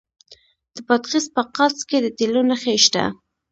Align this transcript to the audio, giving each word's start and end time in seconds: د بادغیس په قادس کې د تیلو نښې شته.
د 0.75 0.77
بادغیس 0.87 1.25
په 1.35 1.41
قادس 1.55 1.81
کې 1.89 1.97
د 2.01 2.07
تیلو 2.17 2.41
نښې 2.49 2.75
شته. 2.85 3.03